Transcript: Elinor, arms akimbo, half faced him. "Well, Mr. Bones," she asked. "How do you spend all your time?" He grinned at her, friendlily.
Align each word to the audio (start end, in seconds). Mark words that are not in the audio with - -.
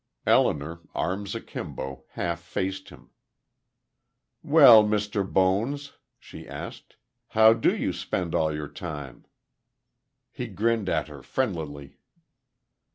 Elinor, 0.25 0.79
arms 0.95 1.35
akimbo, 1.35 2.05
half 2.13 2.39
faced 2.39 2.89
him. 2.89 3.11
"Well, 4.41 4.83
Mr. 4.83 5.31
Bones," 5.31 5.93
she 6.17 6.47
asked. 6.47 6.95
"How 7.27 7.53
do 7.53 7.77
you 7.77 7.93
spend 7.93 8.33
all 8.33 8.51
your 8.51 8.67
time?" 8.67 9.27
He 10.31 10.47
grinned 10.47 10.89
at 10.89 11.07
her, 11.07 11.21
friendlily. 11.21 11.99